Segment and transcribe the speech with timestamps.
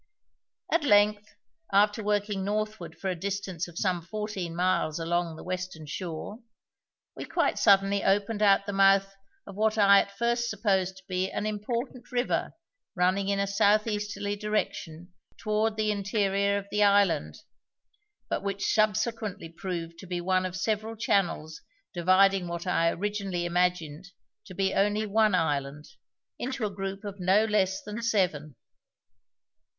[0.71, 1.35] At length,
[1.71, 6.39] after working northward for a distance of some fourteen miles along the western shore,
[7.15, 9.13] we quite suddenly opened out the mouth
[9.45, 12.53] of what I at first supposed to be an important river
[12.95, 17.35] running in a south easterly direction toward the interior of the island,
[18.27, 21.61] but which subsequently proved to be one of several channels
[21.93, 24.07] dividing what I originally imagined
[24.45, 25.85] to be only one island
[26.39, 28.55] into a group of no less than seven.